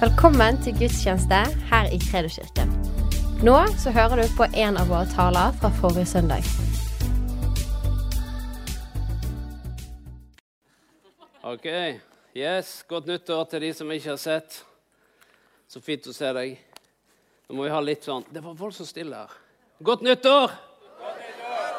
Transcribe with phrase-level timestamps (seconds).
[0.00, 1.38] Velkommen til gudstjeneste
[1.68, 2.70] her i Kredoskirken.
[3.44, 6.46] Nå så hører du på en av våre taler fra forrige søndag.
[11.44, 11.68] Ok,
[12.32, 14.62] yes, Godt nyttår til de som ikke har sett.
[15.68, 16.56] Så fint å se deg.
[17.50, 19.38] Nå må vi ha litt sånn Det var voldsomt stille her.
[19.84, 20.56] Godt nyttår!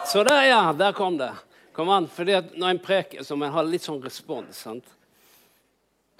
[0.06, 0.64] Så der, ja.
[0.78, 1.34] Der kom det.
[1.74, 4.62] Kom an, fordi at Når en preker, så må en ha litt sånn respons.
[4.62, 4.98] sant?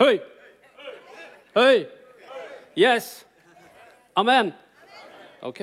[0.02, 0.18] Høy!
[1.52, 1.84] Høy!
[2.80, 3.26] Yes!
[4.14, 4.54] Amen!
[5.42, 5.58] OK.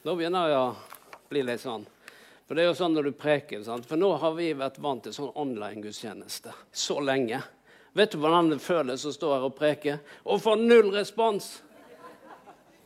[0.00, 0.70] Da begynner jeg å
[1.28, 1.84] bli litt sånn.
[2.48, 3.84] For det er jo sånn når du preker, sant?
[3.84, 7.42] For nå har vi vært vant til sånn online-gudstjeneste så lenge.
[7.92, 11.52] Vet du hvordan det føles å stå her og preke og få null respons?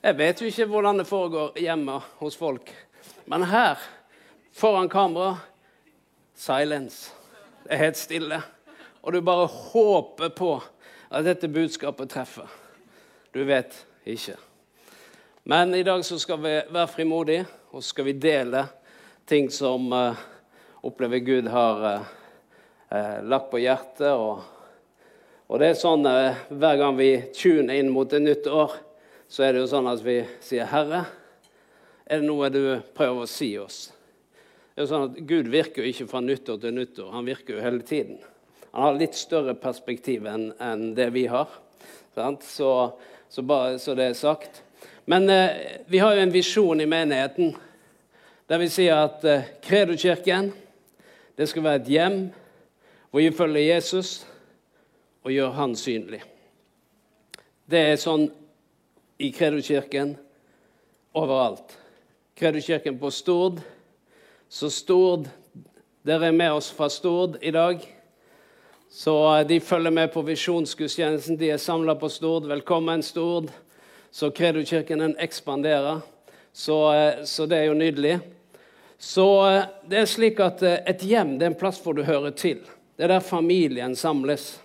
[0.03, 2.75] Jeg vet jo ikke hvordan det foregår hjemme hos folk.
[3.31, 3.79] Men her,
[4.51, 5.37] foran kamera,
[6.35, 7.15] silence.
[7.63, 8.43] Det er helt stille.
[9.07, 10.57] Og du bare håper på
[11.11, 12.49] at dette budskapet treffer.
[13.35, 14.37] Du vet ikke.
[15.45, 18.65] Men i dag så skal vi være frimodige, og så skal vi dele
[19.29, 20.21] ting som uh,
[20.85, 22.07] opplever Gud har uh,
[22.89, 24.13] uh, lagt på hjertet.
[24.13, 24.41] Og,
[25.49, 28.73] og det er sånn hver gang vi tuner inn mot et nytt år,
[29.29, 31.05] så er det jo sånn at vi sier, 'Herre,
[32.07, 33.91] er det noe du prøver å si oss?'
[34.75, 37.11] Det er jo sånn at Gud virker jo ikke fra nyttår til nyttår.
[37.15, 38.17] Han virker jo hele tiden.
[38.75, 41.47] Han har litt større perspektiv enn en det vi har.
[42.43, 42.91] Så
[43.29, 44.63] så, bare, så det er sagt.
[45.05, 45.51] Men eh,
[45.87, 47.53] vi har jo en visjon i menigheten
[48.51, 50.51] der vi sier at eh, Kredokirken
[51.39, 52.19] det skal være et hjem
[53.11, 54.27] hvor vi følger Jesus
[55.23, 56.25] og gjør Han synlig.
[57.71, 58.27] Det er sånn
[59.23, 60.17] i Kredokirken
[61.15, 61.79] overalt.
[62.35, 63.63] Kredokirken på Stord.
[64.51, 65.31] Så Stord
[66.05, 67.94] Dere er med oss fra Stord i dag.
[68.95, 71.37] Så eh, de følger med på visjonsgudstjenesten.
[71.37, 72.45] De er samla på Stord.
[72.47, 73.49] Velkommen, Stord.
[74.11, 75.99] Så Kredokirken den ekspanderer.
[76.53, 78.19] Så, eh, så, det er jo nydelig.
[78.99, 82.37] Så eh, det er slik at et hjem det er en plass hvor du hører
[82.39, 82.61] til.
[82.95, 84.61] Det er der familien samles.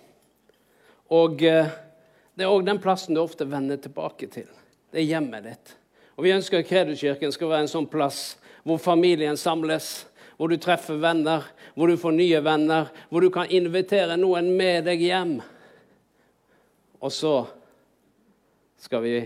[1.10, 4.46] Og det er òg den plassen du ofte vender tilbake til.
[4.94, 5.74] Det er hjemmet ditt.
[6.14, 10.04] Og Vi ønsker at Kredokirken skal være en sånn plass hvor familien samles
[10.40, 11.44] hvor du treffer venner,
[11.76, 15.34] hvor du får nye venner, hvor du kan invitere noen med deg hjem.
[16.96, 17.32] Og så
[18.80, 19.18] skal vi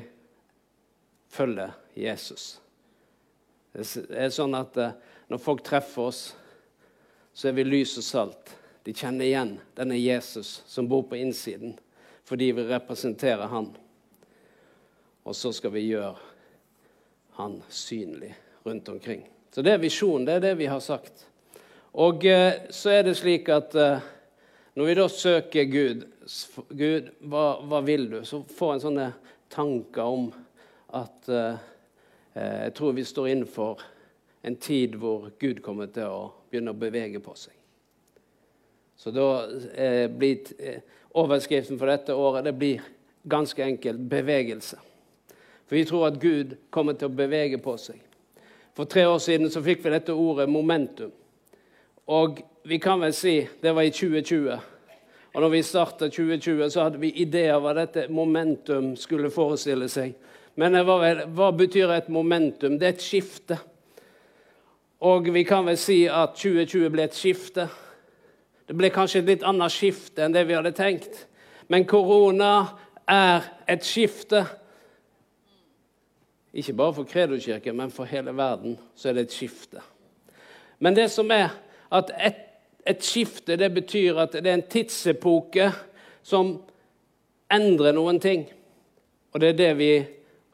[1.30, 2.56] følge Jesus.
[3.70, 4.96] Det er sånn at eh,
[5.30, 6.22] når folk treffer oss,
[7.30, 8.50] så er vi lys og salt.
[8.82, 11.76] De kjenner igjen denne Jesus som bor på innsiden,
[12.26, 13.70] fordi vi representerer han.
[15.22, 16.18] Og så skal vi gjøre
[17.38, 18.34] han synlig
[18.66, 19.22] rundt omkring.
[19.54, 20.26] Så det er visjonen.
[20.26, 21.28] Det er det vi har sagt.
[21.94, 24.02] Og eh, så er det slik at eh,
[24.74, 26.00] når vi da søker Gud,
[26.74, 28.16] Gud, hva, hva vil du?
[28.26, 29.04] Så får en sånne
[29.54, 30.24] tanker om
[30.98, 31.60] at eh,
[32.34, 33.84] eh, jeg tror vi står innenfor
[34.42, 37.54] en tid hvor Gud kommer til å begynne å bevege på seg.
[38.98, 39.28] Så da
[39.78, 40.82] eh, blir eh,
[41.14, 42.82] overskriften for dette året det blir
[43.22, 44.80] ganske enkelt bevegelse.
[45.64, 48.02] For vi tror at Gud kommer til å bevege på seg.
[48.74, 51.12] For tre år siden så fikk vi dette ordet momentum.
[52.10, 54.56] Og vi kan vel si det var i 2020.
[55.34, 60.14] Og når vi starta 2020, så hadde vi ideer hva dette momentum skulle forestille seg.
[60.58, 62.78] Men vel, hva betyr et momentum?
[62.78, 63.58] Det er et skifte.
[65.02, 67.66] Og vi kan vel si at 2020 ble et skifte.
[68.66, 71.26] Det ble kanskje et litt annet skifte enn det vi hadde tenkt.
[71.68, 72.52] Men korona
[73.10, 74.44] er et skifte.
[76.54, 79.82] Ikke bare for Kredokirken, men for hele verden så er det et skifte.
[80.78, 81.48] Men det som er
[81.94, 82.40] at et,
[82.86, 85.72] et skifte det betyr at det er en tidsepoke
[86.22, 86.56] som
[87.50, 88.46] endrer noen ting.
[89.34, 89.92] Og det er det vi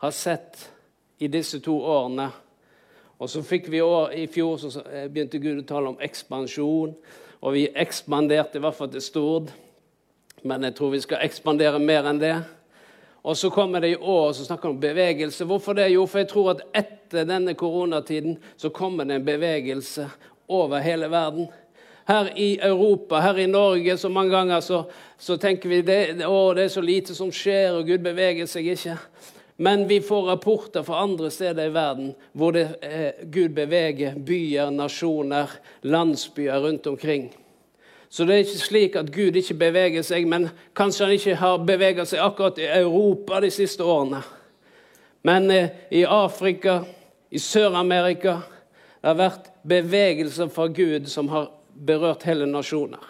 [0.01, 0.71] har sett
[1.21, 2.31] i disse to årene.
[3.21, 4.81] Og så fikk vi år, I fjor så
[5.13, 6.95] begynte Gud å tale om ekspansjon,
[7.41, 9.53] og vi ekspanderte i hvert fall til Stord.
[10.43, 12.39] Men jeg tror vi skal ekspandere mer enn det.
[13.23, 15.45] Og så kommer det i år så snakker om bevegelse.
[15.45, 15.91] Hvorfor det?
[15.93, 20.09] Jo, for jeg tror at etter denne koronatiden så kommer det en bevegelse
[20.49, 21.51] over hele verden.
[22.09, 24.83] Her i Europa, her i Norge, så mange ganger så,
[25.19, 28.73] så tenker vi det, å, det er så lite som skjer, og Gud beveger seg
[28.73, 28.97] ikke.
[29.61, 34.73] Men vi får rapporter fra andre steder i verden hvor det, eh, Gud beveger byer,
[34.73, 35.53] nasjoner,
[35.85, 37.29] landsbyer rundt omkring.
[38.11, 41.61] Så det er ikke slik at Gud ikke beveger seg, men kanskje han ikke har
[41.63, 44.25] beveget seg akkurat i Europa de siste årene.
[45.23, 46.81] Men eh, i Afrika,
[47.31, 48.41] i Sør-Amerika
[49.01, 53.01] Det har vært bevegelser fra Gud som har berørt hele nasjoner.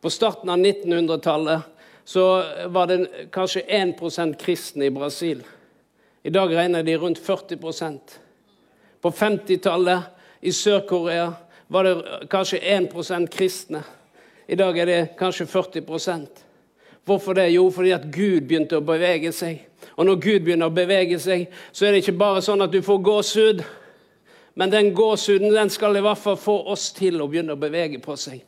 [0.00, 1.62] På starten av 1900-tallet
[2.04, 2.24] så
[2.68, 5.40] var det kanskje 1% kristne i Brasil.
[6.22, 8.18] I dag regner de rundt 40%
[9.00, 10.02] På 50-tallet
[10.40, 11.30] i Sør-Korea
[11.72, 13.82] var det kanskje 1% kristne.
[14.48, 16.44] I dag er det kanskje 40%
[17.06, 17.48] Hvorfor det?
[17.54, 19.60] Jo, fordi at Gud begynte å bevege seg.
[19.94, 22.80] Og når Gud begynner å bevege seg, så er det ikke bare sånn at du
[22.82, 23.62] får gåsehud.
[24.58, 28.00] Men den gåsehuden den skal i hvert fall få oss til å begynne å bevege
[28.02, 28.42] på seg.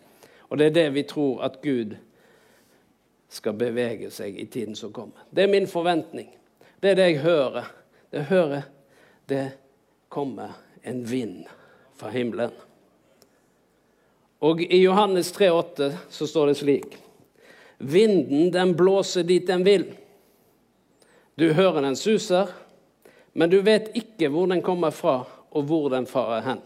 [0.50, 1.94] Og det er det vi tror at Gud
[3.30, 5.22] skal bevege seg i tiden som kommer.
[5.30, 6.32] Det er min forventning.
[6.82, 7.70] Det er det jeg hører.
[8.10, 8.66] Det hører
[9.28, 9.50] det
[10.08, 11.44] kommer en vind
[11.94, 12.50] fra himmelen.
[14.38, 16.98] Og i Johannes 3,8 så står det slik
[17.78, 19.84] Vinden, den blåser dit den vil.
[21.38, 22.50] Du hører den suser,
[23.32, 25.20] men du vet ikke hvor den kommer fra,
[25.54, 26.62] og hvor den farer hen.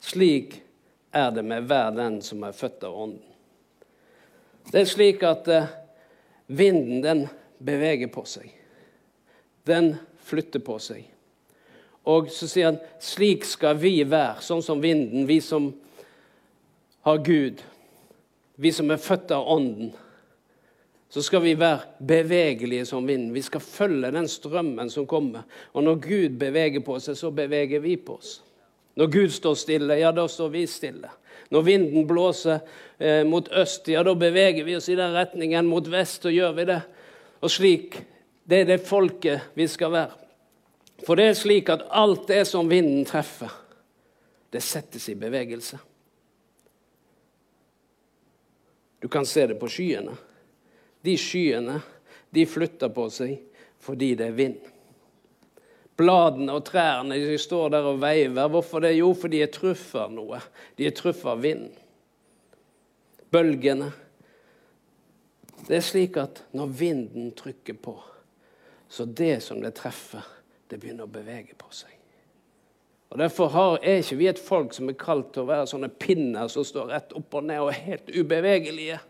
[0.00, 0.58] Slik
[1.12, 3.22] er det med hver den som er født av Ånden.
[4.70, 5.70] Det er slik at eh,
[6.46, 7.24] vinden, den
[7.58, 8.52] beveger på seg.
[9.66, 9.94] Den
[10.28, 11.08] flytter på seg.
[12.08, 15.72] Og så sier han slik skal vi være, sånn som vinden, vi som
[17.00, 17.62] har Gud,
[18.56, 19.92] vi som er født av Ånden,
[21.10, 23.32] så skal vi være bevegelige som vinden.
[23.34, 25.42] Vi skal følge den strømmen som kommer.
[25.72, 28.36] Og når Gud beveger på seg, så beveger vi på oss.
[28.94, 31.10] Når Gud står stille, ja, da står vi stille.
[31.50, 32.60] Når vinden blåser
[32.98, 35.66] eh, mot øst, ja, da beveger vi oss i den retningen.
[35.66, 36.80] Mot vest, så gjør vi det.
[37.40, 38.00] Og slik
[38.50, 40.16] Det er det folket vi skal være.
[41.06, 43.52] For det er slik at alt det som vinden treffer,
[44.50, 45.78] det settes i bevegelse.
[49.00, 50.16] Du kan se det på skyene.
[51.00, 51.80] De skyene
[52.30, 53.38] de flytter på seg
[53.80, 54.58] fordi det er vind.
[56.00, 58.48] Bladene og trærne de står der og veiver.
[58.52, 58.94] Hvorfor det?
[58.98, 60.40] Jo, fordi de er truffet av noe.
[60.76, 61.66] De er truffet av vind.
[63.32, 63.90] Bølgene.
[65.66, 67.94] Det er slik at når vinden trykker på,
[68.88, 70.24] så det som det treffer,
[70.72, 71.99] det begynner å bevege på seg.
[73.10, 75.90] Og Derfor har, er ikke vi et folk som er kalt til å være sånne
[75.90, 79.00] pinner som står rett opp og ned og er helt ubevegelige.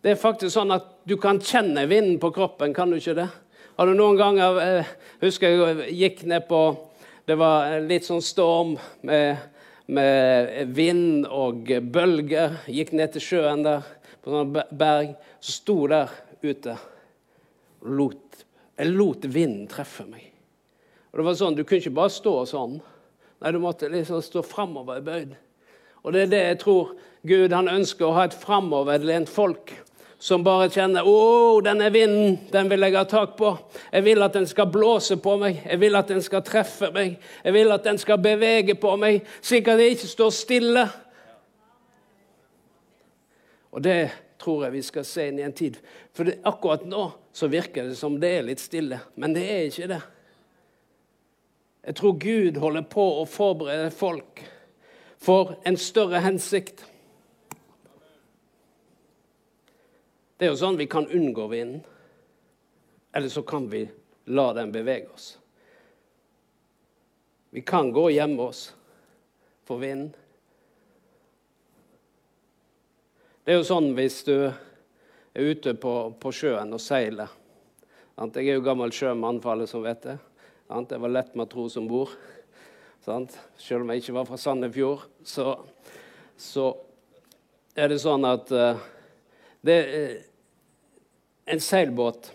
[0.00, 3.28] Det er faktisk sånn at du kan kjenne vinden på kroppen, kan du ikke det?
[3.76, 4.88] Har du noen ganger eh,
[5.22, 6.60] husker jeg gikk ned på
[7.28, 8.72] Det var litt sånn storm
[9.06, 9.38] med,
[9.86, 12.56] med vind og bølger.
[12.66, 13.84] Gikk ned til sjøen der
[14.24, 15.12] på sånn berg.
[15.38, 16.10] Så sto der
[16.42, 18.42] ute og lot,
[18.80, 20.29] jeg lot vinden treffe meg.
[21.10, 22.80] Og det var sånn, Du kunne ikke bare stå sånn.
[23.40, 25.36] Nei, Du måtte liksom stå framoverbøyd.
[26.04, 26.92] Og det er det jeg tror
[27.26, 29.74] Gud han ønsker å ha et framoverlent folk
[30.20, 33.58] som bare kjenner 'Å, denne vinden, den vil jeg ha tak på.'
[33.92, 35.62] 'Jeg vil at den skal blåse på meg.
[35.64, 39.22] Jeg vil at den skal treffe meg.' 'Jeg vil at den skal bevege på meg,
[39.40, 40.90] slik at jeg ikke står stille.'
[43.72, 45.78] Og det tror jeg vi skal se inn i en tid.
[46.12, 49.68] For det, akkurat nå så virker det som det er litt stille, men det er
[49.68, 50.02] ikke det.
[51.82, 54.42] Jeg tror Gud holder på å forberede folk
[55.20, 56.84] for en større hensikt.
[60.36, 61.82] Det er jo sånn vi kan unngå vinden.
[63.12, 63.82] Eller så kan vi
[64.30, 65.34] la den bevege oss.
[67.50, 68.62] Vi kan gå og gjemme oss
[69.66, 70.12] for vinden.
[73.44, 77.32] Det er jo sånn hvis du er ute på, på sjøen og seiler.
[78.20, 80.18] Jeg er jo gammel sjømann, for alle som vet det.
[80.70, 82.12] Jeg var lett matros om bord.
[83.02, 85.56] Selv om jeg ikke var fra Sandefjord, så,
[86.38, 86.66] så
[87.74, 88.78] er det sånn at uh,
[89.66, 89.78] det,
[91.50, 92.30] en seilbåt,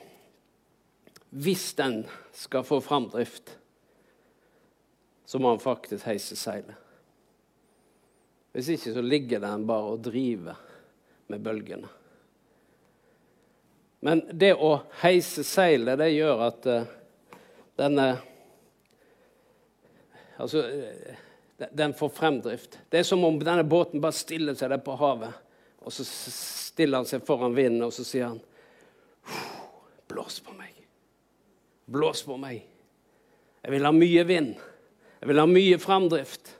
[1.36, 2.02] hvis den
[2.36, 3.54] skal få framdrift,
[5.26, 6.76] så må den faktisk heise seilet.
[8.56, 10.60] Hvis ikke så ligger den bare og driver
[11.32, 11.88] med bølgene.
[14.06, 16.94] Men det å heise seilet, det gjør at uh,
[17.80, 18.16] denne
[20.36, 22.74] Altså, uh, den får fremdrift.
[22.92, 25.32] Det er som om denne båten bare stiller seg der på havet.
[25.80, 28.42] Og så stiller han seg foran vinden, og så sier han
[30.12, 30.74] Blås på meg.
[31.88, 32.66] Blås på meg.
[33.64, 34.52] Jeg vil ha mye vind.
[35.22, 36.52] Jeg vil ha mye framdrift.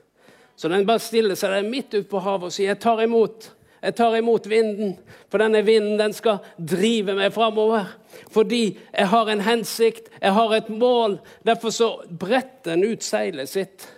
[0.56, 3.50] Så den bare stiller seg der midt ute på havet og sier, 'Jeg tar imot'.
[3.82, 4.96] Jeg tar imot vinden,
[5.28, 7.86] for denne vinden den skal drive meg framover.
[8.32, 11.18] Fordi jeg har en hensikt, jeg har et mål.
[11.46, 13.88] Derfor så bretter den ut seilet sitt.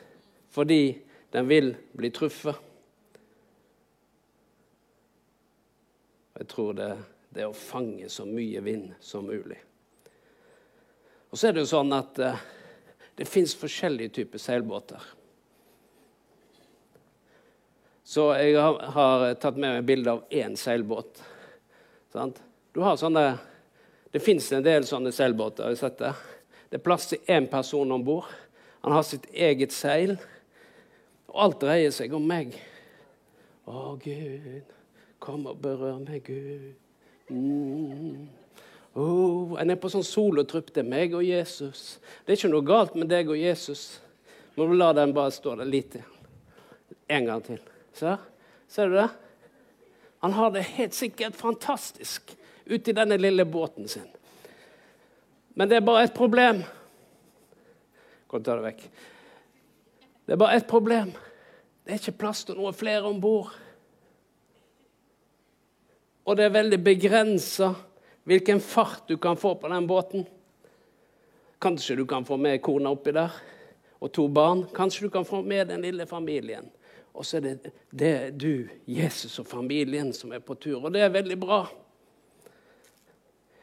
[0.51, 0.99] Fordi
[1.35, 2.65] den vil bli truffet.
[6.39, 6.93] Jeg tror det
[7.39, 9.59] det er å fange så mye vind som mulig.
[11.29, 12.41] Og så er det jo sånn at eh,
[13.21, 15.05] det fins forskjellige typer seilbåter.
[18.09, 21.21] Så jeg har, har tatt med meg bilde av én seilbåt.
[22.15, 22.41] Sant?
[22.73, 23.27] Du har sånne,
[24.13, 25.67] Det fins en del sånne seilbåter.
[25.67, 26.15] Har jeg sett det?
[26.69, 28.29] det er plass til én person om bord.
[28.85, 30.17] Han har sitt eget seil.
[31.29, 32.57] Og alt dreier seg om meg.
[33.69, 34.75] Å, Gud,
[35.21, 36.75] kom og berør meg, Gud.
[37.29, 38.29] Mm.
[38.99, 40.73] Oh, en er på sånn solotrupp.
[40.73, 41.99] Det er meg og Jesus.
[42.25, 44.01] Det er ikke noe galt med deg og Jesus.
[44.57, 45.99] Du la den bare stå der litt.
[47.09, 47.61] En gang til.
[47.97, 48.19] Ser,
[48.69, 49.09] Ser du det?
[50.25, 52.35] Han har det helt sikkert fantastisk
[52.69, 54.07] ute i denne lille båten sin.
[55.59, 56.61] Men det er bare et problem.
[58.31, 58.85] Kan ta det vekk.
[60.29, 61.11] Det er bare ett problem.
[61.83, 63.51] Det er ikke plass til noen flere om bord.
[66.29, 67.73] Og det er veldig begrensa
[68.29, 70.27] hvilken fart du kan få på den båten.
[71.59, 73.33] Kanskje du kan få med kona oppi der
[73.99, 74.67] og to barn.
[74.75, 76.69] Kanskje du kan få med den lille familien.
[77.17, 80.85] Og så er det, det er du, Jesus og familien som er på tur.
[80.85, 81.65] Og det er veldig bra.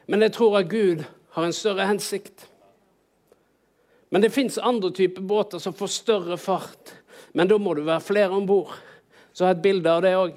[0.06, 1.04] Men jeg tror at Gud
[1.36, 2.46] har en større hensikt.
[4.08, 6.94] Men det fins andre typer båter som får større fart.
[7.34, 8.72] Men da må du være flere om bord.
[9.32, 10.36] Så jeg har et bilde av det òg.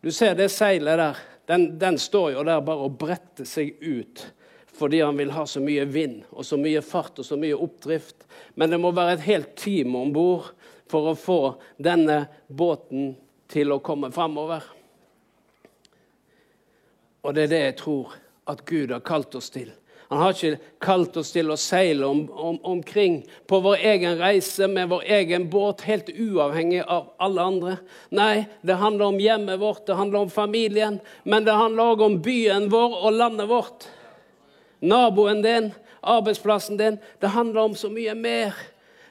[0.00, 1.18] Du ser det seilet der.
[1.46, 4.24] Den, den, står jo der bare og bretter seg ut
[4.76, 8.26] fordi han vil ha så mye vind og så mye fart og så mye oppdrift.
[8.60, 10.50] Men det må være et helt team om bord
[10.92, 11.38] for å få
[11.80, 13.14] denne båten
[13.48, 14.66] til å komme framover.
[17.26, 18.14] Og det er det jeg tror
[18.46, 19.72] at Gud har kalt oss til.
[20.08, 23.18] Han har ikke kalt oss til å seile om, om, omkring
[23.50, 27.72] på vår egen reise med vår egen båt, helt uavhengig av alle andre.
[28.14, 32.20] Nei, det handler om hjemmet vårt, det handler om familien, men det handler òg om
[32.22, 33.88] byen vår og landet vårt.
[34.86, 35.72] Naboen din,
[36.06, 37.00] arbeidsplassen din.
[37.18, 38.54] Det handler om så mye mer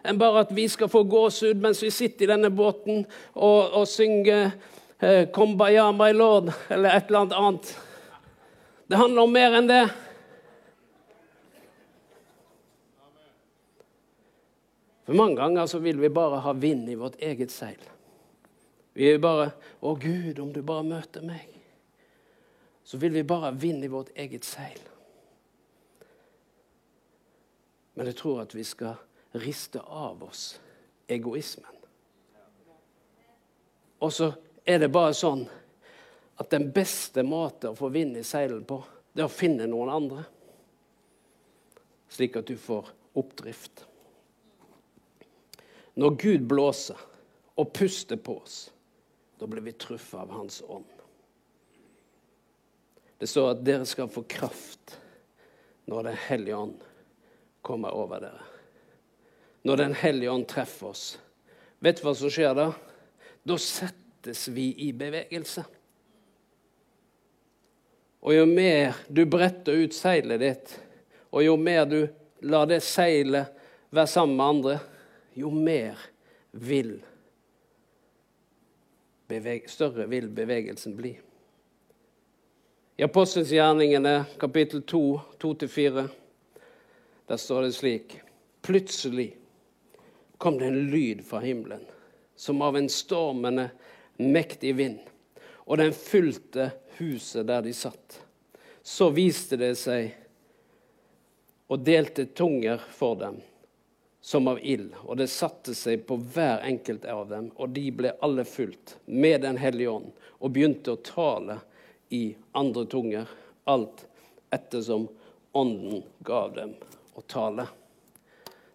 [0.05, 3.03] enn bare at vi skal få gåsehud mens vi sitter i denne båten
[3.34, 4.53] og, og synger
[5.01, 7.74] eh, 'Kumbaya, my lord' eller et eller annet annet.
[8.88, 9.84] Det handler om mer enn det.
[15.06, 17.82] For mange ganger så vil vi bare ha vind i vårt eget seil.
[18.94, 19.51] Vi er bare
[19.82, 21.62] 'Å, Gud, om du bare møter meg',
[22.84, 24.80] så vil vi bare ha vind i vårt eget seil.
[27.96, 28.96] Men jeg tror at vi skal
[29.34, 30.60] riste av oss
[31.08, 31.75] egoismen.
[34.00, 34.34] Og så
[34.65, 35.50] er det bare sånn
[36.36, 38.82] at den beste måten å få vind i seilene på,
[39.15, 40.25] det er å finne noen andre.
[42.12, 43.86] Slik at du får oppdrift.
[45.96, 47.00] Når Gud blåser
[47.56, 48.58] og puster på oss,
[49.39, 50.92] da blir vi truffet av Hans ånd.
[53.18, 54.98] Det står at dere skal få kraft
[55.86, 56.84] når Den hellige ånd
[57.63, 58.44] kommer over dere.
[59.63, 61.06] Når Den hellige ånd treffer oss.
[61.80, 62.68] Vet du hva som skjer da?
[63.46, 65.63] Da settes vi i bevegelse.
[68.25, 70.72] Og jo mer du bretter ut seilet ditt,
[71.29, 72.00] og jo mer du
[72.41, 73.53] lar det seilet
[73.94, 74.79] være sammen med andre,
[75.38, 76.00] jo mer
[76.51, 76.98] vil
[79.67, 81.15] større vil bevegelsen bli.
[82.98, 86.08] I Apostelens gjerningene, kapittel 2, 2-4,
[87.27, 88.22] der står det slik
[88.62, 89.36] Plutselig
[90.38, 91.82] kom det en lyd fra himmelen,
[92.36, 93.70] som av en stormende,
[94.17, 95.00] mektig vind,
[95.65, 98.22] og den fulgte huset der de satt.
[98.86, 100.13] Så viste det seg
[101.67, 103.39] og delte tunger for dem
[104.25, 108.13] som av ild, og det satte seg på hver enkelt av dem, og de ble
[108.25, 110.07] alle fulgt med Den hellige ånd
[110.39, 111.60] og begynte å tale
[112.10, 113.29] i andre tunger,
[113.65, 114.05] alt
[114.53, 115.07] ettersom
[115.55, 116.74] Ånden gav dem
[117.15, 117.67] å tale.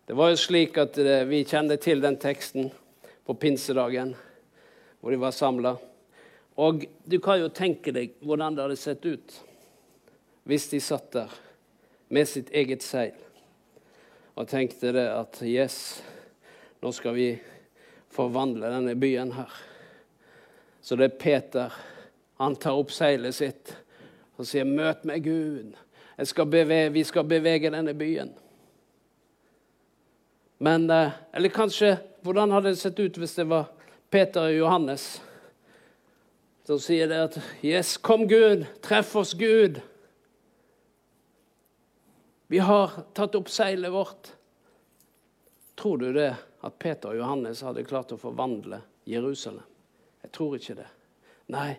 [0.07, 2.71] Det var jo slik at eh, Vi kjente til den teksten
[3.27, 4.15] på pinsedagen,
[5.01, 5.75] hvor de var samla.
[6.57, 9.37] Og du kan jo tenke deg hvordan det hadde sett ut
[10.49, 11.35] hvis de satt der
[12.11, 13.15] med sitt eget seil
[14.35, 16.01] og tenkte det at yes,
[16.81, 17.29] nå skal vi
[18.11, 19.53] forvandle denne byen her.
[20.81, 21.75] Så det er Peter.
[22.41, 23.75] Han tar opp seilet sitt
[24.41, 25.77] og sier, 'Møt meg, Gud.
[26.25, 28.33] Skal bevege, vi skal bevege denne byen.'
[30.59, 33.65] Men, eh, Eller kanskje Hvordan hadde det sett ut hvis det var
[34.11, 35.23] Peter og Johannes
[36.71, 38.67] som sier det at 'Yes, kom, Gud.
[38.83, 39.81] Treff oss, Gud.'
[42.47, 44.33] Vi har tatt opp seilet vårt.
[45.75, 49.67] Tror du det at Peter og Johannes hadde klart å forvandle Jerusalem?
[50.23, 50.87] Jeg tror ikke det.
[51.49, 51.79] Nei.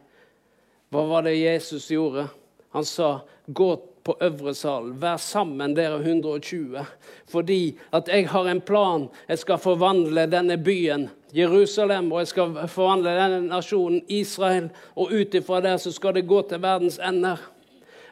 [0.92, 2.28] Hva var det Jesus gjorde?
[2.72, 4.92] Han sa, 'Gå på øvre sal.
[5.02, 6.86] Vær sammen, dere 120.
[7.30, 9.08] Fordi at jeg har en plan.
[9.28, 14.70] Jeg skal forvandle denne byen, Jerusalem, og jeg skal forvandle denne nasjonen, Israel.
[14.96, 17.38] Og ut ifra der så skal det gå til verdens ender.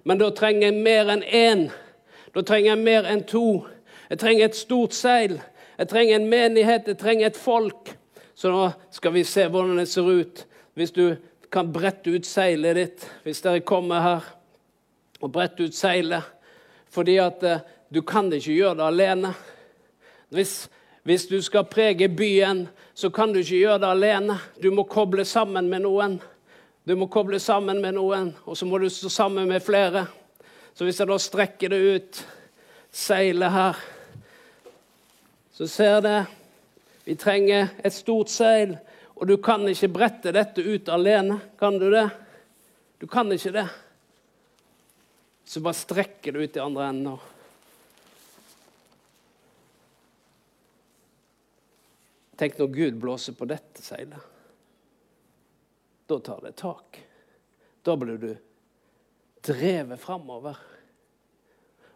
[0.03, 1.69] Men da trenger jeg mer enn én.
[2.35, 3.65] Da trenger jeg mer enn to.
[4.09, 5.39] Jeg trenger et stort seil.
[5.77, 6.87] Jeg trenger en menighet.
[6.87, 7.95] Jeg trenger et folk.
[8.35, 10.45] Så nå skal vi se hvordan det ser ut.
[10.73, 11.15] Hvis du
[11.51, 14.27] kan brette ut seilet ditt, hvis dere kommer her
[15.21, 16.23] og brette ut seilet.
[16.89, 19.33] Fordi at eh, du kan ikke gjøre det alene.
[20.29, 20.69] Hvis,
[21.03, 24.39] hvis du skal prege byen, så kan du ikke gjøre det alene.
[24.61, 26.19] Du må koble sammen med noen.
[26.85, 30.07] Du må koble sammen med noen, og så må du stå sammen med flere.
[30.73, 32.21] Så hvis jeg da strekker det ut,
[32.91, 33.81] seilet her,
[35.53, 36.19] så ser det
[37.05, 38.75] Vi trenger et stort seil,
[39.15, 41.39] og du kan ikke brette dette ut alene.
[41.57, 42.05] Kan du det?
[43.01, 43.65] Du kan ikke det.
[45.49, 47.15] Så bare strekker du ut i andre enden.
[52.37, 54.27] Tenk når Gud blåser på dette seilet.
[56.05, 56.99] Da tar det tak.
[57.81, 58.35] Da blir du
[59.41, 60.61] drevet framover.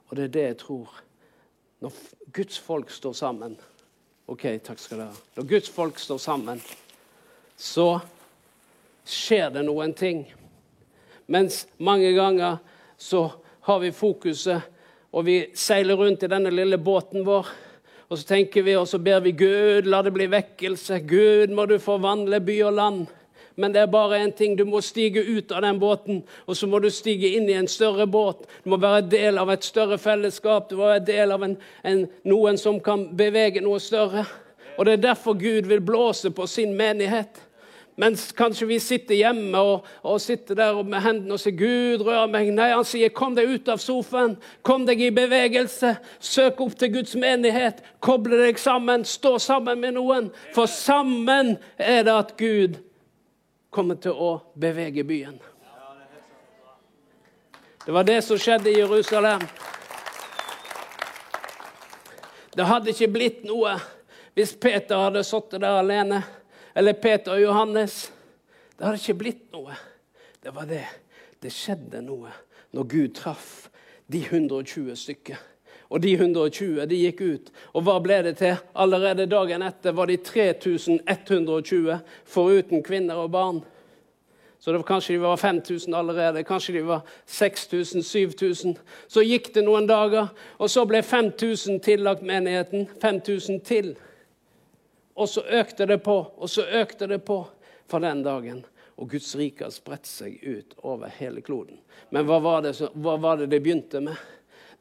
[0.09, 0.97] Og det er det jeg tror.
[1.85, 2.01] Når
[2.33, 3.53] Guds folk står sammen
[4.33, 5.21] OK, takk skal dere ha.
[5.37, 6.65] Når Guds folk står sammen,
[7.53, 8.01] så
[9.05, 10.25] skjer det noen ting.
[11.29, 12.57] Mens mange ganger
[12.97, 13.27] så
[13.63, 14.61] har vi fokuset,
[15.13, 17.47] og vi seiler rundt i denne lille båten vår.
[18.11, 20.99] Og så tenker vi, og så ber vi Gud, la det bli vekkelse.
[21.07, 23.05] Gud, må du forvandle by og land.
[23.55, 24.57] Men det er bare én ting.
[24.57, 27.69] Du må stige ut av den båten, og så må du stige inn i en
[27.69, 28.47] større båt.
[28.63, 30.69] Du må være del av et større fellesskap.
[30.69, 34.25] Du må være del av en, en, noen som kan bevege noe større.
[34.77, 37.41] Og Det er derfor Gud vil blåse på sin menighet.
[37.95, 42.25] Mens kanskje vi sitter hjemme og, og sitter der med hendene og sier 'Gud, rør
[42.25, 42.49] meg'.
[42.51, 44.37] Nei, han sier 'Kom deg ut av sofaen.
[44.61, 45.95] Kom deg i bevegelse.
[46.19, 47.83] Søk opp til Guds menighet.
[48.01, 49.05] Koble deg sammen.
[49.05, 50.31] Stå sammen med noen.
[50.53, 52.81] For sammen er det at Gud
[53.69, 55.39] kommer til å bevege byen.
[57.85, 59.41] Det var det som skjedde i Jerusalem.
[62.55, 63.75] Det hadde ikke blitt noe
[64.33, 66.23] hvis Peter hadde sittet der alene,
[66.75, 68.11] eller Peter og Johannes.
[68.77, 69.75] Det hadde ikke blitt noe.
[70.43, 70.85] Det var det.
[71.43, 72.31] Det skjedde noe
[72.73, 73.69] når Gud traff
[74.11, 75.37] de 120 stykker.
[75.93, 77.51] Og de 120 de gikk ut.
[77.77, 78.55] Og hva ble det til?
[78.73, 83.61] Allerede dagen etter var de 3120 foruten kvinner og barn.
[84.63, 88.77] Så det var, kanskje de var 5000 allerede, kanskje de var 6000-7000.
[89.11, 92.87] Så gikk det noen dager, og så ble 5000 tillagt menigheten.
[93.01, 93.91] 5000 til.
[95.13, 97.43] Og så økte det på, og så økte det på
[97.89, 98.63] fra den dagen.
[98.95, 101.79] Og Guds rike har spredt seg ut over hele kloden.
[102.13, 104.17] Men hva var det, hva var det de begynte med?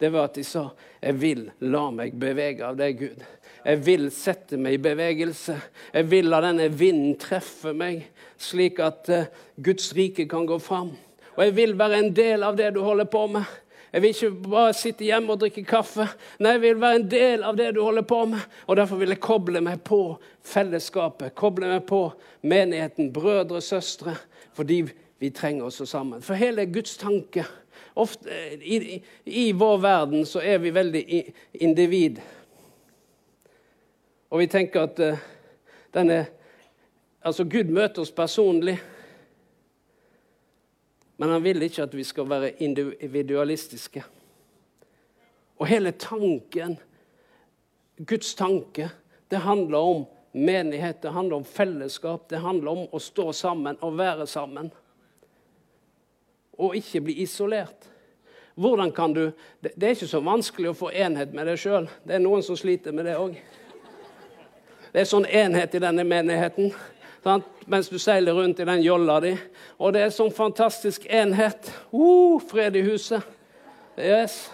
[0.02, 0.64] det var at de sa
[0.98, 3.20] jeg vil la meg bevege av deg, Gud.
[3.62, 5.54] Jeg vil sette meg i bevegelse.
[5.94, 9.28] Jeg vil la denne vinden treffe meg, slik at uh,
[9.62, 10.90] Guds rike kan gå fram.
[11.36, 13.46] Og jeg vil være en del av det du holder på med.
[13.92, 16.06] Jeg vil ikke bare sitte hjemme og drikke kaffe.
[16.40, 18.40] Nei, jeg vil være en del av det du holder på med.
[18.66, 20.00] Og Derfor vil jeg koble meg på
[20.48, 22.06] fellesskapet, koble meg på
[22.40, 24.16] menigheten, brødre, og søstre.
[24.56, 24.82] Fordi
[25.20, 26.22] vi trenger oss sammen.
[26.22, 27.44] For hele Guds tanke
[27.94, 28.30] Ofte,
[28.64, 31.02] i, i, vår verden så er vi veldig
[31.60, 32.20] individ.
[34.32, 35.26] Og vi tenker at uh,
[35.94, 36.24] denne
[37.22, 38.80] Altså, Gud møter oss personlig.
[41.22, 44.00] Men han vil ikke at vi skal være individualistiske.
[45.62, 46.72] Og hele tanken,
[48.02, 48.88] Guds tanke,
[49.30, 50.00] det handler om
[50.32, 54.72] menighet, det handler om fellesskap, det handler om å stå sammen og være sammen
[56.58, 57.86] og ikke bli isolert.
[58.58, 59.30] Hvordan kan du
[59.62, 61.86] Det er ikke så vanskelig å få enhet med deg sjøl.
[62.02, 63.38] Det er noen som sliter med det òg.
[64.90, 66.74] Det er sånn enhet i denne menigheten.
[67.22, 67.46] Sant?
[67.70, 69.36] Mens du seiler rundt i den jolla di.
[69.78, 71.70] Og det er sånn fantastisk enhet.
[71.94, 73.22] Uh, fred i huset.
[73.94, 74.48] Yes.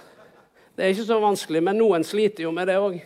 [0.76, 2.98] Det er ikke så vanskelig, men noen sliter jo med det òg.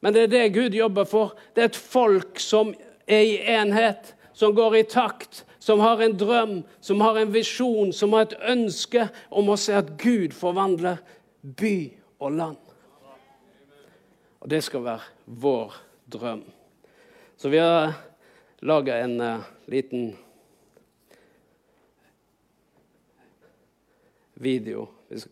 [0.00, 1.36] Men det er det Gud jobber for.
[1.54, 2.72] Det er et folk som
[3.06, 7.92] er i enhet, som går i takt, som har en drøm, som har en visjon,
[7.92, 11.00] som har et ønske om å se at Gud forvandler
[11.42, 11.78] by
[12.18, 12.60] og land.
[14.40, 15.74] Og det skal være vår
[16.12, 16.44] drøm.
[17.46, 17.92] Så vi har
[18.58, 20.16] laga en uh, liten
[24.34, 24.88] video.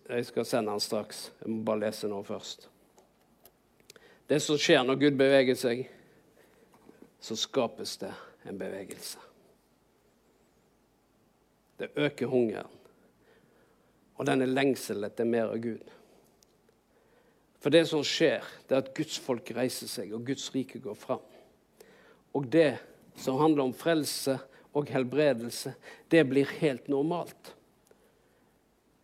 [0.08, 1.24] Jeg skal sende den straks.
[1.40, 2.68] Jeg må bare lese noe først.
[4.30, 5.82] Det som skjer når Gud beveger seg,
[7.18, 8.12] så skapes det
[8.46, 9.18] en bevegelse.
[11.82, 12.80] Det øker hungeren.
[14.14, 15.82] Og denne lengselen etter mer av Gud.
[17.58, 21.02] For det som skjer, det er at Guds folk reiser seg, og Guds rike går
[21.08, 21.30] fram.
[22.34, 22.76] Og det
[23.16, 24.38] som handler om frelse
[24.74, 25.74] og helbredelse,
[26.10, 27.54] det blir helt normalt.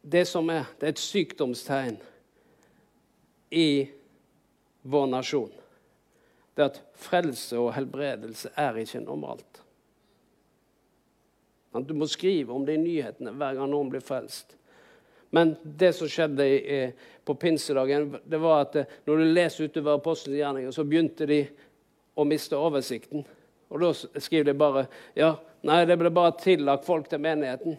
[0.03, 1.99] Det som er, det er et sykdomstegn
[3.51, 3.71] i
[4.83, 5.53] vår nasjon.
[6.57, 9.62] Det at frelse og helbredelse er ikke normalt.
[11.87, 14.57] Du må skrive om det i nyhetene hver gang noen blir frelst.
[15.31, 16.47] Men det som skjedde
[17.25, 21.45] på pinsedagen, det var at eh, når du leser utover apostelens gjerninger, så begynte de
[22.20, 23.24] å miste oversikten.
[23.70, 24.87] Og da skriver de bare
[25.18, 25.35] ja,
[25.66, 27.78] nei, det ble bare tillagt folk til menigheten.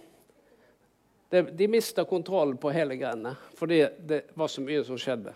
[1.32, 5.36] Det, de mista kontrollen på hele greiene fordi det var så mye som skjedde.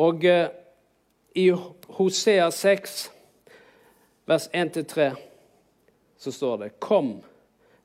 [0.00, 0.48] Og eh,
[1.34, 1.48] i
[1.96, 2.96] Hosea 6,
[4.28, 5.12] vers 1-3,
[6.18, 7.16] så står det Kom,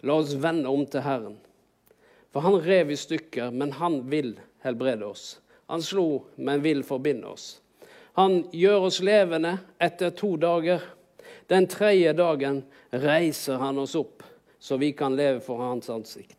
[0.02, 1.38] la oss vende om til Herren.
[2.30, 5.40] For han rev i stykker, men han vil helbrede oss.
[5.70, 7.60] Han slo, men vil forbinde oss.
[8.18, 10.84] Han gjør oss levende etter to dager.
[11.50, 14.24] Den tredje dagen reiser han oss opp,
[14.60, 16.38] så vi kan leve for hans ansikt.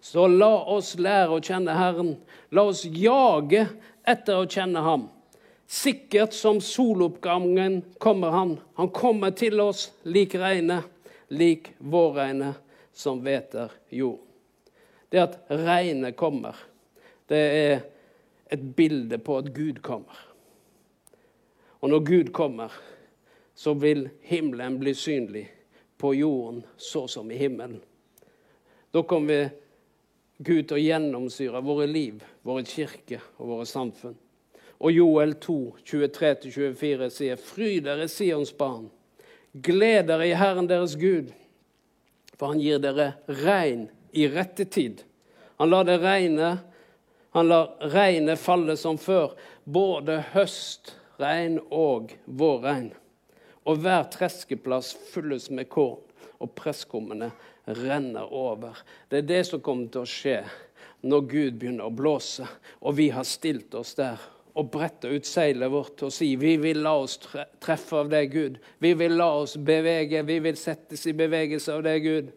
[0.00, 2.14] Så la oss lære å kjenne Herren.
[2.54, 3.66] La oss jage
[4.06, 5.08] etter å kjenne Ham.
[5.68, 8.54] Sikkert som soloppgangen kommer Han.
[8.78, 10.86] Han kommer til oss lik regnet,
[11.28, 12.56] lik vårregnet
[12.94, 14.22] som hveter jord
[15.08, 16.56] det at regnet kommer,
[17.28, 17.80] det er
[18.52, 20.27] et bilde på at Gud kommer.
[21.80, 22.72] Og når Gud kommer,
[23.54, 25.46] så vil himmelen bli synlig
[25.98, 27.80] på jorden så som i himmelen.
[28.90, 29.50] Da kommer
[30.38, 34.14] Gud til å gjennomsyre våre liv, våre kirker og våre samfunn.
[34.78, 38.86] Og Joel 2, 23-24 sier, Fry dere, Sions barn.
[39.52, 41.32] Gled dere i Herren deres Gud,
[42.38, 45.02] for han gir dere regn i rette tid.
[45.58, 46.52] Han lar det regne,
[47.34, 50.20] han lar regnet falle som før, både
[51.18, 52.92] høstregn og vårregn.
[53.66, 56.00] Og hver treskeplass fylles med korn,
[56.38, 57.32] og presskummene
[57.66, 58.78] renner over.
[59.10, 60.44] Det er det som kommer til å skje
[61.02, 62.46] når Gud begynner å blåse,
[62.80, 64.18] og vi har stilt oss der
[64.54, 68.58] og bretta ut seilet vårt og si vi vil la oss treffe av deg, Gud.
[68.78, 72.32] Vi vil la oss bevege, vi vil settes i bevegelse av deg, Gud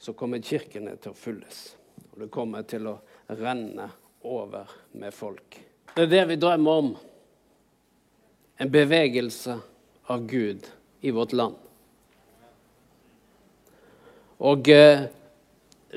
[0.00, 1.60] så kommer kirkene til å fylles.
[2.14, 2.96] Og det kommer til å
[3.34, 3.90] renne
[4.24, 5.58] over med folk.
[5.94, 6.94] Det er det vi drømmer om.
[8.60, 9.54] En bevegelse
[10.12, 10.66] av Gud
[11.00, 11.54] i vårt land.
[14.36, 15.06] Og eh,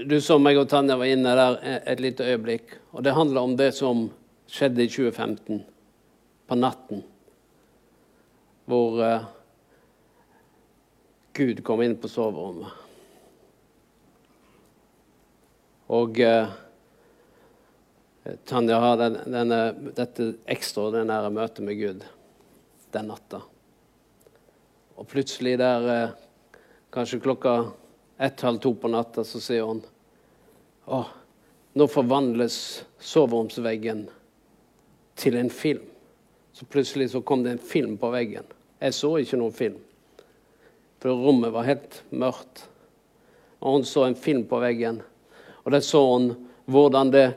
[0.07, 2.77] du så meg og Tanja var inne der et lite øyeblikk.
[2.95, 4.05] Og det handler om det som
[4.47, 5.59] skjedde i 2015,
[6.47, 7.03] på natten.
[8.71, 9.27] Hvor eh,
[11.35, 12.71] Gud kom inn på soverommet.
[15.91, 16.59] Og eh,
[18.47, 19.63] Tanja har den, denne,
[19.99, 22.11] dette ekstraordinære møtet med Gud
[22.93, 23.41] den natta.
[24.95, 26.59] Og plutselig der, uh,
[26.93, 27.55] kanskje klokka
[28.21, 29.81] ett-halv to på natta, så sier hun
[30.83, 30.99] Å,
[31.79, 32.57] nå forvandles
[32.99, 34.03] soveromsveggen
[35.15, 35.85] til en film.
[36.53, 38.45] Så plutselig så kom det en film på veggen.
[38.83, 39.77] Jeg så ikke noen film,
[40.99, 42.65] for rommet var helt mørkt.
[43.63, 44.99] Og hun så en film på veggen.
[45.63, 46.33] Og der så hun
[46.67, 47.27] hvordan det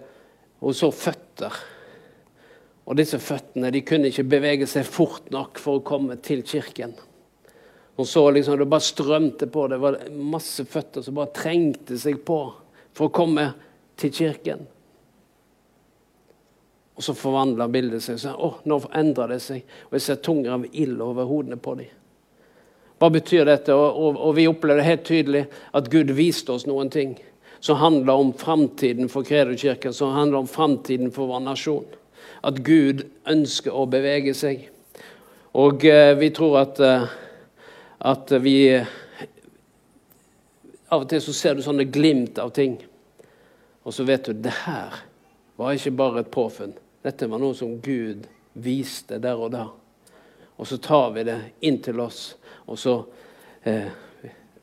[0.57, 1.53] Hun så føtter.
[2.87, 6.95] Og disse føttene de kunne ikke bevege seg fort nok for å komme til kirken.
[7.97, 9.67] Hun så liksom det bare strømte på.
[9.69, 12.41] Det var masse føtter som bare trengte seg på
[12.95, 13.49] for å komme
[13.99, 14.67] til kirken.
[16.97, 18.21] Og så forvandla bildet seg.
[18.21, 19.65] Så, å, nå endrer det seg.
[19.89, 21.91] Og jeg ser tunger av ild over hodene på dem.
[22.97, 23.75] Hva betyr dette?
[23.77, 25.47] Og, og, og vi opplever helt tydelig
[25.77, 27.17] at Gud viste oss noen ting
[27.61, 31.85] som handler om framtiden for Kredokirken, som handler om framtiden for vår nasjon.
[32.47, 34.69] At Gud ønsker å bevege seg.
[35.57, 37.09] Og eh, vi tror at, eh,
[37.99, 38.59] at vi
[40.87, 42.77] Av og til så ser du sånne glimt av ting.
[43.83, 44.95] Og så vet du det her
[45.59, 46.77] var ikke bare et påfunn.
[47.03, 49.65] Dette var noe som Gud viste der og da.
[50.57, 51.37] Og så tar vi det
[51.69, 52.95] inn til oss, og så
[53.63, 53.89] eh,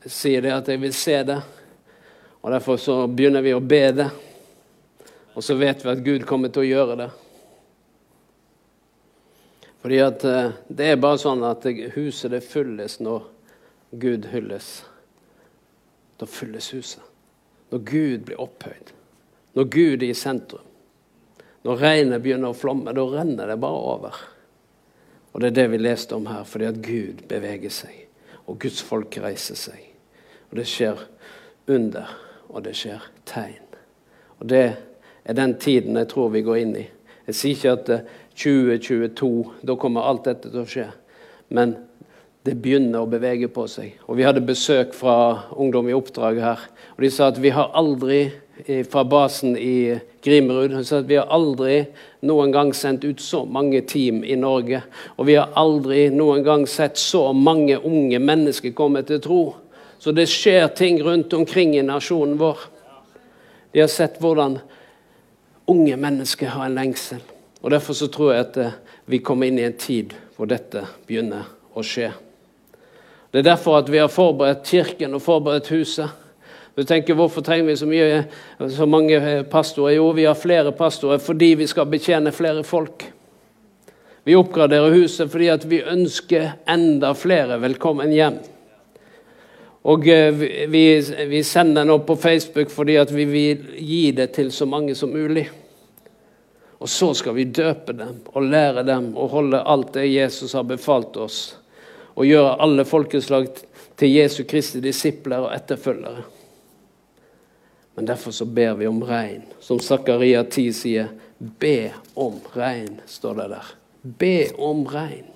[0.06, 1.38] sier det at jeg vil se det.
[2.42, 4.08] Og Derfor så begynner vi å be det,
[5.34, 7.10] og så vet vi at Gud kommer til å gjøre det.
[9.84, 13.26] Fordi at eh, det er bare sånn at huset det fylles når
[14.00, 14.78] Gud hylles.
[16.16, 17.02] Da fylles huset.
[17.68, 18.94] Når Gud blir opphøyd.
[19.52, 20.64] Når Gud er i sentrum.
[21.68, 24.16] Når regnet begynner å flomme, da renner det bare over.
[25.34, 28.00] Og det er det vi leste om her, fordi at Gud beveger seg.
[28.48, 29.84] Og Guds folk reiser seg.
[30.48, 31.04] Og det skjer
[31.68, 32.16] under
[32.48, 33.68] og det skjer tegn.
[34.40, 34.66] Og Det
[35.24, 36.88] er den tiden jeg tror vi går inn i.
[37.26, 40.86] Jeg sier ikke at 2022, da kommer alt dette til å skje.
[41.54, 41.76] Men
[42.44, 43.94] det begynner å bevege på seg.
[44.08, 46.60] Og Vi hadde besøk fra Ungdom i oppdrag her.
[46.96, 48.32] og De sa at vi har aldri
[48.90, 51.82] fra basen i Grimerud sa at vi har aldri
[52.24, 54.82] noen gang sendt ut så mange team i Norge.
[55.18, 59.42] Og vi har aldri noen gang sett så mange unge mennesker komme til tro.
[59.98, 62.58] Så det skjer ting rundt omkring i nasjonen vår.
[63.72, 64.60] De har sett hvordan
[65.68, 67.22] unge mennesker har en lengsel.
[67.64, 68.74] Og Derfor så tror jeg at eh,
[69.08, 72.10] vi kommer inn i en tid hvor dette begynner å skje.
[73.32, 76.12] Det er derfor at vi har forberedt kirken og forberedt huset.
[76.76, 78.20] Du tenker, Hvorfor trenger vi så, mye,
[78.68, 79.96] så mange pastorer?
[79.96, 83.08] Jo, vi har flere pastorer fordi vi skal betjene flere folk.
[84.24, 88.42] Vi oppgraderer huset fordi vi ønsker enda flere velkommen hjem.
[89.88, 90.86] Og eh, vi,
[91.32, 95.48] vi sender nå på Facebook fordi vi vil gi det til så mange som mulig.
[96.84, 100.66] Og så skal vi døpe dem og lære dem å holde alt det Jesus har
[100.68, 101.38] befalt oss.
[102.12, 103.46] Og gjøre alle folkeslag
[103.96, 106.26] til Jesu Kristi disipler og etterfølgere.
[107.96, 109.46] Men derfor så ber vi om regn.
[109.64, 113.72] Som Zakaria 10 sier, be om regn, står det der.
[114.20, 114.36] Be
[114.68, 115.32] om regn.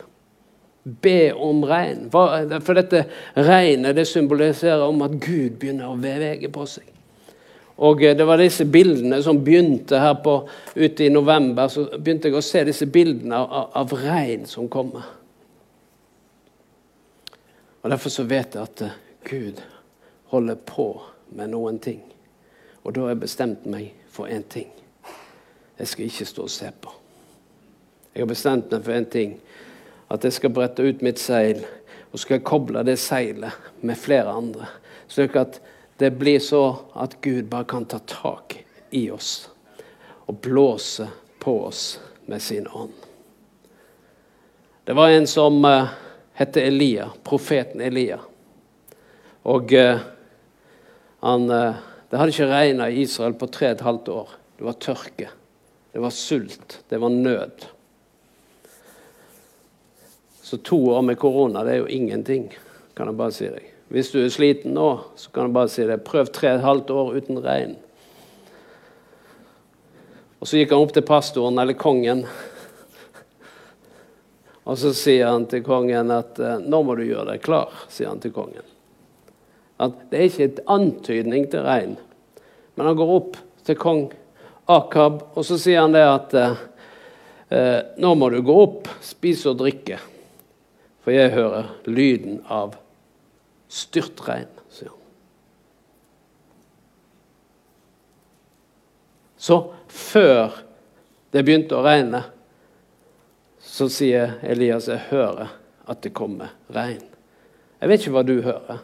[0.85, 2.11] Be om regn.
[2.13, 3.07] For dette
[3.41, 6.98] regnet det symboliserer om at Gud begynner å bevege på seg.
[7.79, 10.41] Og eh, Det var disse bildene som begynte her på,
[10.75, 11.69] ute i november.
[11.69, 15.07] Så begynte jeg å se disse bildene av, av regn som kommer.
[17.83, 19.63] Og Derfor så vet jeg at eh, Gud
[20.33, 20.91] holder på
[21.37, 22.03] med noen ting.
[22.83, 24.71] Og da har jeg bestemt meg for én ting.
[25.79, 26.93] Jeg skal ikke stå og se på.
[28.15, 29.37] Jeg har bestemt meg for én ting.
[30.11, 31.61] At jeg skal brette ut mitt seil,
[32.09, 33.53] og skal koble det seilet
[33.85, 34.67] med flere andre.
[35.13, 35.61] Slik at
[35.99, 38.59] det blir så at Gud bare kan ta tak
[38.91, 39.49] i oss
[40.29, 41.09] og blåse
[41.39, 42.93] på oss med sin ånd.
[44.85, 45.89] Det var en som uh,
[46.33, 48.21] het Elia, profeten Elia.
[49.43, 49.99] Og uh,
[51.21, 54.31] han uh, det hadde ikke regna i Israel på tre og et halvt år.
[54.59, 55.29] Det var tørke,
[55.93, 57.67] det var sult, det var nød.
[60.43, 62.49] Så to år med korona, det er jo ingenting,
[62.97, 63.67] kan jeg bare si deg.
[63.89, 66.03] Hvis du er sliten nå, så kan du bare si det.
[66.05, 67.77] Prøv tre og et halvt år uten regn.
[70.39, 72.27] Og så gikk han opp til pastoren, eller kongen.
[74.69, 78.11] Og så sier han til kongen at eh, 'nå må du gjøre deg klar', sier
[78.13, 78.67] han til kongen.
[79.81, 81.95] At det er ikke et antydning til regn.
[82.77, 84.11] Men han går opp til kong
[84.69, 86.61] Akab, og så sier han det at eh,
[87.57, 89.97] eh, nå må du gå opp, spise og drikke,
[91.01, 92.77] for jeg hører lyden av
[93.69, 95.05] styrtregn, sier han.
[99.39, 100.57] Så før
[101.31, 102.25] det begynte å regne,
[103.63, 105.53] så sier Elias jeg hører
[105.89, 107.05] at det kommer regn.
[107.79, 108.81] Jeg vet ikke hva du hører.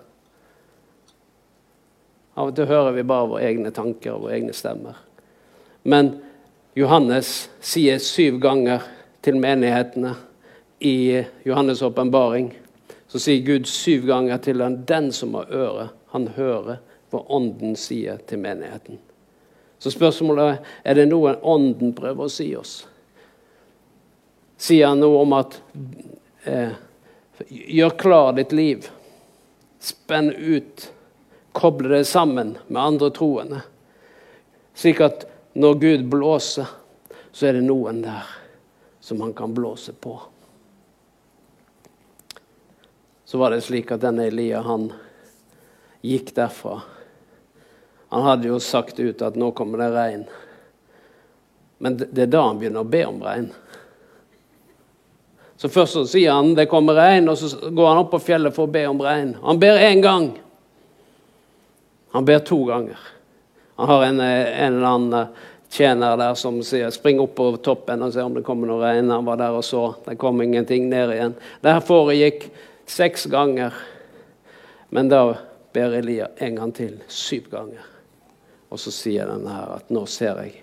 [2.34, 4.96] Av og til hører vi bare våre egne tanker og våre egne stemmer.
[5.86, 6.16] Men
[6.78, 8.82] Johannes sier syv ganger
[9.22, 10.14] til menighetene
[10.84, 12.50] i Johannes' åpenbaring
[13.14, 16.80] så sier Gud syv ganger til ham, den som har øre, han hører
[17.14, 18.98] hva Ånden sier til menigheten.
[19.78, 22.72] Så spørsmålet er er det noe Ånden prøver å si oss.
[24.58, 25.60] Sier han noe om at
[26.42, 26.74] eh,
[27.78, 28.90] gjør klar ditt liv,
[29.78, 30.88] spenn ut
[31.54, 33.62] koble det sammen med andre troende.
[34.74, 36.66] Slik at når Gud blåser,
[37.30, 38.26] så er det noen der
[38.98, 40.18] som han kan blåse på.
[43.34, 44.92] Så var det slik at denne Elia han
[46.06, 46.76] gikk derfra.
[48.14, 50.20] Han hadde jo sagt ut at nå kommer det regn.
[51.82, 53.48] Men det er da han begynner å be om regn.
[55.58, 58.54] Så Først så sier han det kommer regn, og så går han opp på fjellet
[58.54, 59.32] for å be om regn.
[59.42, 60.28] Han ber én gang.
[62.14, 63.00] Han ber to ganger.
[63.80, 68.06] Han har en, en eller annen eh, tjener der som sier 'spring opp på toppen
[68.06, 69.10] og se om det kommer noe regn'.
[69.10, 69.88] Han var der og så.
[70.06, 71.34] Det kom ingenting ned igjen.
[71.60, 72.46] Det her foregikk
[72.86, 73.74] seks ganger.
[74.88, 75.36] Men da
[75.72, 77.00] ber Elia en gang til.
[77.08, 77.82] Syv ganger.
[78.70, 80.62] Og så sier denne her at 'nå ser jeg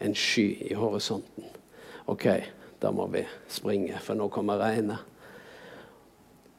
[0.00, 1.50] en sky i horisonten'.
[2.06, 2.26] OK,
[2.82, 4.98] da må vi springe, for nå kommer regnet.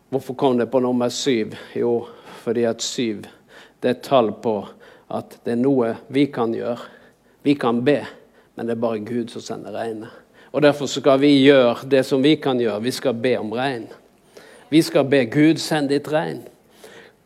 [0.09, 1.53] Hvorfor kom det på nummer syv?
[1.75, 2.07] Jo,
[2.41, 3.23] fordi at syv
[3.81, 4.67] det er et tall på
[5.09, 6.79] at det er noe vi kan gjøre.
[7.43, 8.01] Vi kan be,
[8.55, 10.09] men det er bare Gud som sender regnet.
[10.51, 12.81] Og Derfor skal vi gjøre det som vi kan gjøre.
[12.83, 13.87] Vi skal be om regn.
[14.69, 16.41] Vi skal be Gud send ditt regn.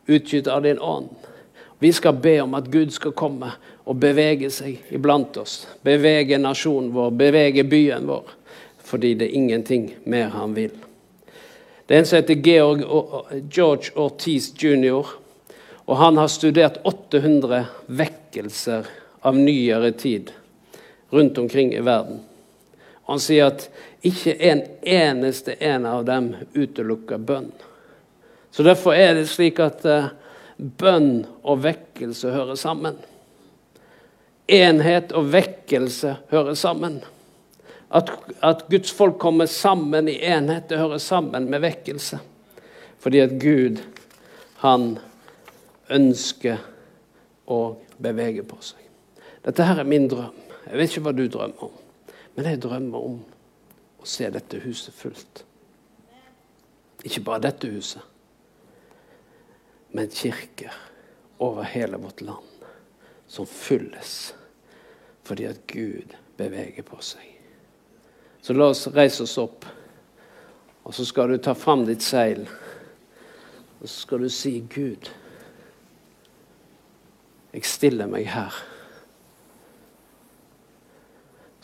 [0.06, 1.08] utgitt av din ånd.
[1.78, 3.50] Vi skal be om at Gud skal komme
[3.84, 5.66] og bevege seg iblant oss.
[5.84, 8.30] Bevege nasjonen vår, bevege byen vår.
[8.84, 10.72] Fordi det er ingenting mer han vil.
[11.86, 12.84] Det er en som heter Georg,
[13.52, 15.04] George Ortiz jr.
[15.84, 18.88] Og han har studert 800 vekkelser
[19.20, 20.32] av nyere tid
[21.12, 22.22] rundt omkring i verden.
[23.04, 23.68] Og han sier at
[24.04, 27.50] ikke en eneste en av dem utelukker bønn.
[28.50, 30.12] Så Derfor er det slik at uh,
[30.58, 33.00] bønn og vekkelse hører sammen.
[34.46, 37.00] Enhet og vekkelse hører sammen.
[37.94, 38.12] At,
[38.44, 42.20] at Guds folk kommer sammen i enhet, det hører sammen med vekkelse.
[43.00, 43.80] Fordi at Gud,
[44.62, 44.94] han
[45.92, 46.60] ønsker
[47.50, 47.60] å
[48.02, 48.80] bevege på seg.
[49.44, 50.34] Dette her er min drøm.
[50.64, 51.78] Jeg vet ikke hva du drømmer om,
[52.34, 53.18] men jeg drømmer om
[54.04, 55.44] å se dette huset fullt.
[57.04, 58.02] Ikke bare dette huset,
[59.96, 60.74] men kirker
[61.40, 62.66] over hele vårt land
[63.26, 64.34] som fylles
[65.24, 67.24] fordi at Gud beveger på seg.
[68.44, 69.64] Så la oss reise oss opp,
[70.84, 72.42] og så skal du ta fram ditt seil.
[73.78, 75.08] Og så skal du si, Gud,
[77.54, 78.52] jeg stiller meg her.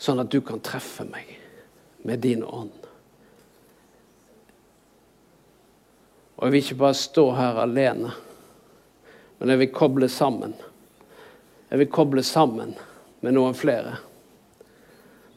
[0.01, 1.37] Sånn at du kan treffe meg
[2.01, 2.73] med din ånd.
[6.35, 8.11] Og jeg vil ikke bare stå her alene,
[9.39, 10.55] men jeg vil koble sammen.
[11.69, 12.73] Jeg vil koble sammen
[13.21, 13.97] med noen flere.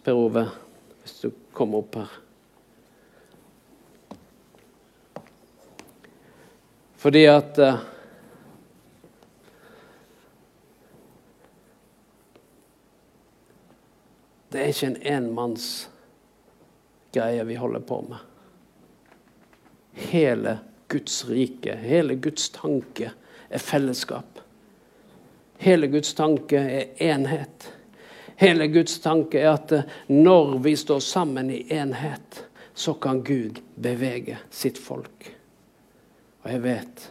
[0.05, 0.47] Per Ove
[1.05, 2.15] hvis du kommer opp her.
[7.05, 7.83] Fordi at uh,
[14.55, 15.03] Det er ikke en
[17.15, 18.19] enmannsgreie vi holder på med.
[19.93, 23.13] Hele Guds rike, hele Guds tanke,
[23.49, 24.41] er fellesskap.
[25.59, 27.73] Hele Guds tanke er enhet.
[28.37, 29.73] Hele Guds tanke er at
[30.09, 35.31] når vi står sammen i enhet, så kan Gud bevege sitt folk.
[36.43, 37.11] Og jeg vet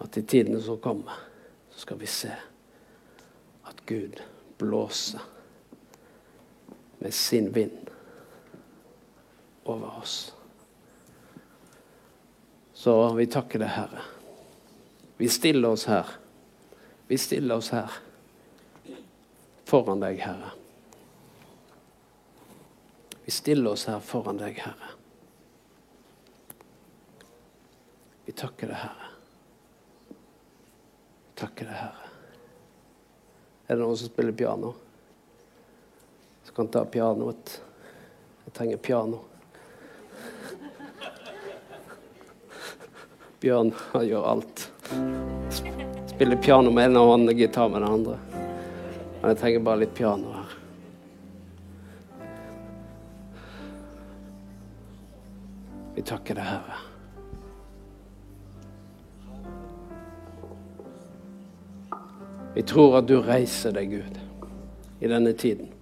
[0.00, 1.18] at i tidene som kommer,
[1.70, 2.30] så skal vi se
[3.66, 4.22] at Gud
[4.58, 5.20] blåser
[7.00, 7.79] med sin vind
[9.64, 10.34] over oss.
[12.72, 14.04] Så vi takker deg, Herre.
[15.16, 16.06] Vi stiller oss her.
[17.06, 17.90] Vi stiller oss her
[19.70, 20.50] foran deg, Herre.
[23.24, 24.94] Vi stiller oss her foran deg, Herre.
[28.24, 29.10] Vi takker deg, Herre.
[30.08, 32.10] Vi takker deg, Herre.
[33.68, 34.72] Er det noen som spiller piano?
[36.42, 37.60] Som kan ta pianoet?
[38.48, 39.20] Jeg trenger piano.
[43.40, 44.66] Bjørn han gjør alt.
[46.06, 48.18] Spiller piano med en hånd og gitar med den andre.
[49.20, 50.52] Men jeg trenger bare litt piano her.
[55.96, 56.78] Vi takker deg, Herre.
[62.54, 64.20] Vi tror at du reiser deg, Gud,
[65.00, 65.72] i denne tiden.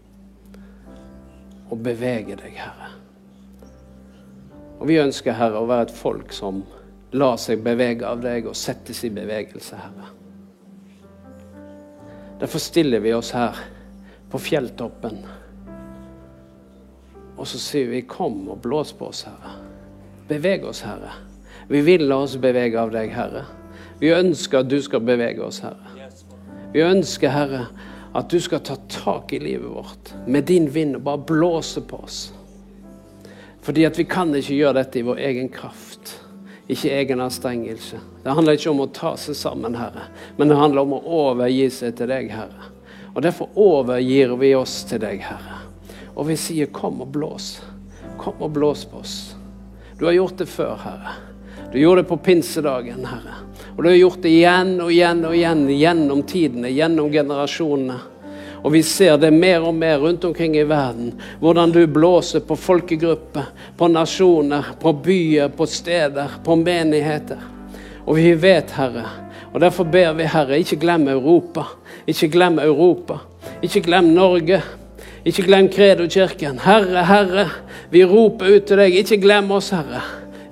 [1.74, 2.94] Og beveger deg, Herre.
[4.78, 6.62] Og vi ønsker, Herre, å være et folk som
[7.12, 10.10] lar seg bevege av deg og settes i bevegelse, Herre.
[12.38, 13.56] Derfor stiller vi oss her
[14.30, 15.18] på fjelltoppen.
[17.38, 19.56] Og så sier vi 'Kom og blås på oss, Herre'.
[20.28, 21.12] Beveg oss, Herre.
[21.68, 23.44] Vi vil la oss bevege av deg, Herre.
[24.00, 26.10] Vi ønsker at du skal bevege oss, Herre.
[26.72, 27.66] Vi ønsker, Herre,
[28.14, 31.96] at du skal ta tak i livet vårt med din vind og bare blåse på
[31.96, 32.32] oss.
[33.62, 36.27] Fordi at vi kan ikke gjøre dette i vår egen kraft
[36.68, 38.00] ikke egen anstrengelse.
[38.22, 41.70] Det handler ikke om å ta seg sammen, Herre, men det handler om å overgi
[41.72, 42.72] seg til deg, Herre.
[43.14, 45.62] Og Derfor overgir vi oss til deg, Herre.
[46.14, 47.60] Og vi sier 'kom og blås'.
[48.18, 49.34] Kom og blås på oss.
[49.98, 51.14] Du har gjort det før, Herre.
[51.72, 53.34] Du gjorde det på pinsedagen, Herre.
[53.76, 57.98] Og du har gjort det igjen og igjen og igjen gjennom tidene, gjennom generasjonene.
[58.62, 61.12] Og vi ser det mer og mer rundt omkring i verden.
[61.40, 67.38] Hvordan du blåser på folkegrupper, på nasjoner, på byer, på steder, på menigheter.
[68.06, 69.04] Og vi vet, Herre,
[69.52, 71.64] og derfor ber vi, Herre, ikke glem Europa.
[72.06, 73.18] Ikke glem Europa.
[73.62, 74.62] Ikke glem Norge.
[75.24, 76.58] Ikke glem Kredo-kirken.
[76.64, 77.48] Herre, Herre,
[77.90, 78.96] vi roper ut til deg.
[78.96, 80.02] Ikke glem oss, Herre.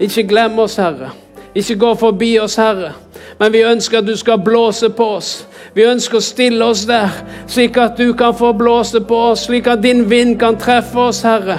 [0.00, 1.10] Ikke glem oss, Herre.
[1.54, 2.92] Ikke gå forbi oss, Herre.
[3.38, 5.46] Men vi ønsker at du skal blåse på oss.
[5.76, 7.12] Vi ønsker å stille oss der,
[7.52, 11.20] slik at du kan få blåse på oss, slik at din vind kan treffe oss,
[11.26, 11.58] Herre.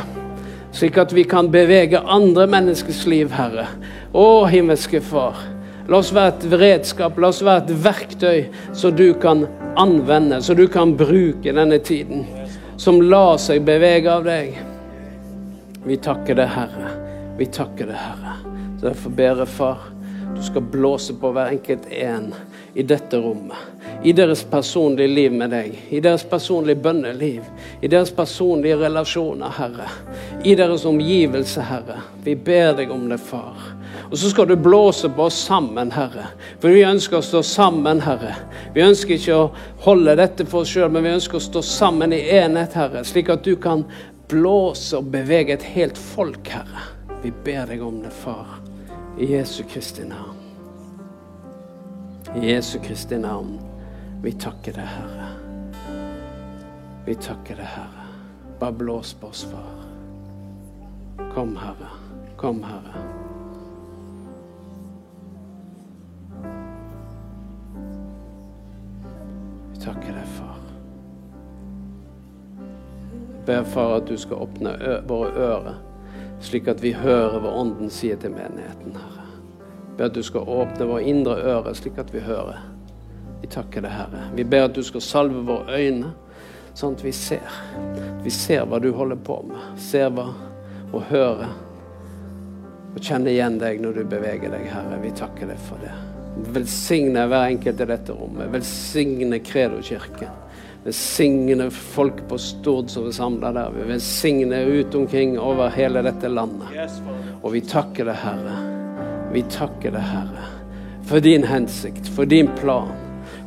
[0.73, 3.67] Slik at vi kan bevege andre menneskers liv, Herre.
[4.17, 5.37] Å, himmelske Far,
[5.87, 8.39] La oss være et redskap, la oss være et verktøy
[8.75, 9.45] som du kan
[9.79, 12.25] anvende, som du kan bruke denne tiden.
[12.77, 14.57] Som lar seg bevege av deg.
[15.87, 16.91] Vi takker deg, Herre.
[17.39, 18.35] Vi takker deg, Herre.
[18.77, 19.87] Så derfor ber jeg, far,
[20.35, 22.33] du skal blåse på hver enkelt en
[22.73, 23.57] i dette rommet.
[24.03, 27.45] I deres personlige liv med deg, i deres personlige bønneliv,
[27.81, 29.87] i deres personlige relasjoner, Herre.
[30.45, 32.01] I deres omgivelse, Herre.
[32.23, 33.57] Vi ber deg om det, far.
[34.11, 36.29] Og så skal du blåse på oss sammen, Herre.
[36.61, 38.35] For vi ønsker å stå sammen, Herre.
[38.75, 39.49] Vi ønsker ikke å
[39.87, 43.03] holde dette for oss sjøl, men vi ønsker å stå sammen i enhet, Herre.
[43.07, 43.87] Slik at du kan
[44.29, 46.87] blåse og bevege et helt folk, Herre.
[47.23, 48.66] Vi ber deg om det, far.
[49.19, 50.37] I Jesu Kristi navn.
[52.35, 53.59] I Jesu Kristi navn.
[54.23, 55.29] Vi takker deg, Herre.
[57.05, 58.05] Vi takker deg, Herre.
[58.59, 59.73] Bare blås på oss, far.
[61.33, 61.89] Kom, Herre.
[62.37, 63.01] Kom, Herre.
[69.71, 70.61] Vi takker deg, far.
[72.61, 74.77] Jeg ber, far, at du skal åpne
[75.09, 75.86] våre ører,
[76.43, 79.25] slik at vi hører hva Ånden sier til menigheten, Herre.
[79.97, 82.59] Ber at du skal åpne våre indre ører, slik at vi hører.
[83.41, 84.25] Vi takker deg, Herre.
[84.37, 86.11] Vi ber at du skal salve våre øyne,
[86.77, 87.61] sånn at vi ser.
[88.23, 89.71] Vi ser hva du holder på med.
[89.81, 90.29] Ser hva
[90.93, 91.55] og hører.
[92.93, 95.01] Og kjenner igjen deg når du beveger deg, Herre.
[95.01, 95.93] Vi takker deg for det.
[96.53, 98.51] Velsigne hver enkelt i dette rommet.
[98.53, 100.45] Velsigne Kredo-kirken.
[100.87, 103.73] Velsigne folk på Stord som er samla der.
[103.75, 106.93] Vi velsigner ut omkring over hele dette landet.
[107.41, 108.53] Og vi takker deg, Herre.
[109.33, 110.45] Vi takker deg, Herre,
[111.09, 112.95] for din hensikt, for din plan,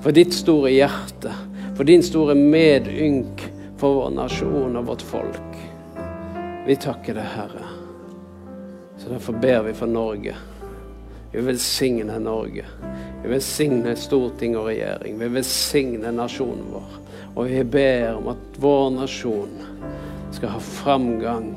[0.05, 1.33] for ditt store hjerte,
[1.79, 3.47] for din store medynk
[3.81, 5.59] for vår nasjon og vårt folk.
[6.69, 7.73] Vi takker deg, Herre.
[9.01, 10.37] Så derfor ber vi for Norge.
[11.33, 12.69] Vi velsigner Norge.
[13.23, 15.17] Vi velsigner storting og regjering.
[15.17, 17.00] Vi velsigner nasjonen vår.
[17.35, 19.53] Og vi ber om at vår nasjon
[20.35, 21.53] skal ha framgang.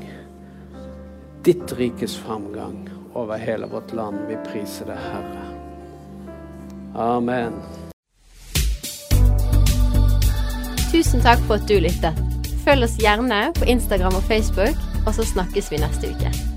[1.44, 4.26] Ditt rikes framgang over hele vårt land.
[4.28, 5.44] Vi priser deg, Herre.
[6.94, 7.58] Amen.
[10.94, 12.24] Tusen takk for at du lyttet.
[12.64, 16.53] Følg oss gjerne på Instagram og Facebook, og så snakkes vi neste uke.